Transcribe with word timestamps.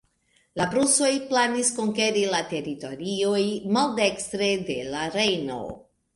La 0.59 0.65
prusoj 0.69 1.09
planis 1.33 1.69
konkeri 1.75 2.23
la 2.31 2.39
teritorioj 2.55 3.43
maldekstre 3.77 4.51
de 4.73 4.81
la 4.97 5.07
Rejno. 5.21 5.63